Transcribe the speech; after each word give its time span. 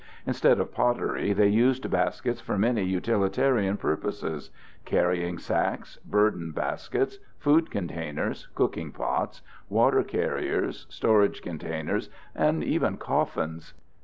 Instead 0.25 0.59
of 0.59 0.73
pottery 0.73 1.31
they 1.31 1.47
used 1.47 1.87
baskets 1.91 2.41
for 2.41 2.57
many 2.57 2.81
utilitarian 2.83 3.77
purposes: 3.77 4.49
carrying 4.83 5.37
sacks, 5.37 5.97
burden 5.97 6.51
baskets, 6.51 7.19
food 7.37 7.69
containers, 7.69 8.47
cooking 8.55 8.91
pots, 8.91 9.43
water 9.69 10.01
carriers, 10.01 10.87
storage 10.89 11.43
containers, 11.43 12.09
and 12.33 12.63
even 12.63 12.97
"coffins." 12.97 13.75